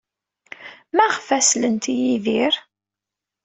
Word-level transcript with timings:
Maɣef 0.95 1.25
ay 1.35 1.43
sellent 1.49 1.85
i 1.93 1.95
Yidir? 2.01 2.53